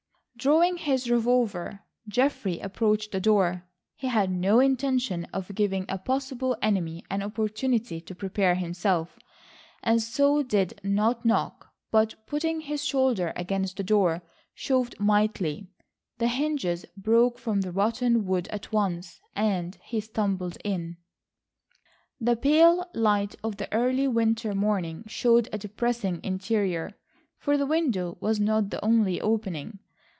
Drawing 0.37 0.77
his 0.77 1.07
revolver, 1.07 1.81
Geoffrey 2.07 2.59
approached 2.61 3.11
the 3.11 3.19
door. 3.19 3.67
He 3.93 4.07
had 4.07 4.31
no 4.31 4.59
intention 4.59 5.25
of 5.25 5.53
giving 5.53 5.85
a 5.87 5.99
possible 5.99 6.57
enemy 6.63 7.03
an 7.11 7.21
opportunity 7.21 8.01
to 8.01 8.15
prepare 8.15 8.55
himself, 8.55 9.19
and 9.83 10.01
so 10.01 10.41
did 10.41 10.81
not 10.83 11.23
knock, 11.23 11.67
but, 11.91 12.15
putting 12.25 12.61
his 12.61 12.83
shoulder 12.83 13.33
against 13.35 13.77
the 13.77 13.83
door, 13.83 14.23
shoved 14.55 14.99
mightily. 14.99 15.67
The 16.17 16.27
hinges 16.29 16.85
broke 16.97 17.37
from 17.37 17.61
the 17.61 17.71
rotten 17.71 18.25
wood 18.25 18.47
at 18.47 18.71
once, 18.71 19.21
and 19.35 19.75
he 19.83 19.99
stumbled 19.99 20.57
in. 20.63 20.97
The 22.19 22.35
pale 22.35 22.89
light 22.95 23.35
of 23.43 23.57
the 23.57 23.71
early 23.71 24.07
winter 24.07 24.55
morning 24.55 25.03
showed 25.05 25.49
a 25.53 25.59
depressing 25.59 26.19
interior, 26.23 26.97
for 27.37 27.57
the 27.59 27.67
window 27.67 28.17
was 28.19 28.39
not 28.39 28.71
the 28.71 28.83
only 28.83 29.21
opening. 29.21 29.77